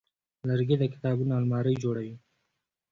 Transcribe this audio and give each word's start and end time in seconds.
لرګی 0.47 0.75
د 0.79 0.83
کتابونو 0.93 1.31
المارۍ 1.39 1.75
جوړوي. 1.83 2.15